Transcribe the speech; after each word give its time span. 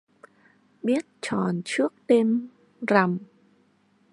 Biết 0.83 1.05
tròn 1.21 1.61
trước 1.65 1.93
đêm 2.07 2.47
rằm 2.87 3.17